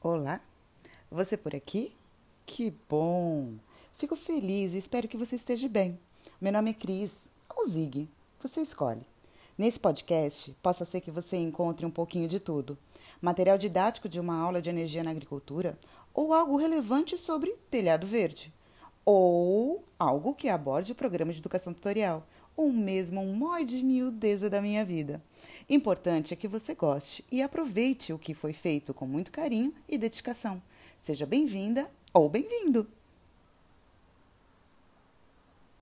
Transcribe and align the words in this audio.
Olá, 0.00 0.40
você 1.10 1.36
por 1.36 1.56
aqui? 1.56 1.92
Que 2.46 2.72
bom! 2.88 3.54
Fico 3.96 4.14
feliz 4.14 4.72
e 4.72 4.78
espero 4.78 5.08
que 5.08 5.16
você 5.16 5.34
esteja 5.34 5.68
bem. 5.68 5.98
Meu 6.40 6.52
nome 6.52 6.70
é 6.70 6.72
Cris, 6.72 7.32
ou 7.48 7.64
Zig, 7.64 8.08
você 8.40 8.60
escolhe. 8.60 9.02
Nesse 9.58 9.80
podcast, 9.80 10.54
possa 10.62 10.84
ser 10.84 11.00
que 11.00 11.10
você 11.10 11.36
encontre 11.36 11.84
um 11.84 11.90
pouquinho 11.90 12.28
de 12.28 12.38
tudo: 12.38 12.78
material 13.20 13.58
didático 13.58 14.08
de 14.08 14.20
uma 14.20 14.38
aula 14.38 14.62
de 14.62 14.70
energia 14.70 15.02
na 15.02 15.10
agricultura, 15.10 15.76
ou 16.14 16.32
algo 16.32 16.56
relevante 16.56 17.18
sobre 17.18 17.56
telhado 17.68 18.06
verde, 18.06 18.54
ou 19.04 19.82
algo 19.98 20.34
que 20.34 20.48
aborde 20.48 20.92
o 20.92 20.94
programa 20.94 21.32
de 21.32 21.38
educação 21.38 21.74
tutorial, 21.74 22.26
ou 22.56 22.72
mesmo 22.72 23.20
um 23.20 23.32
mói 23.34 23.64
de 23.64 23.82
miudeza 23.82 24.50
da 24.50 24.60
minha 24.60 24.84
vida. 24.84 25.22
Importante 25.68 26.32
é 26.34 26.36
que 26.36 26.48
você 26.48 26.74
goste 26.74 27.24
e 27.30 27.42
aproveite 27.42 28.12
o 28.12 28.18
que 28.18 28.34
foi 28.34 28.52
feito 28.52 28.92
com 28.92 29.06
muito 29.06 29.30
carinho 29.30 29.72
e 29.88 29.96
dedicação. 29.96 30.62
Seja 30.96 31.24
bem-vinda 31.24 31.90
ou 32.12 32.28
bem-vindo! 32.28 32.97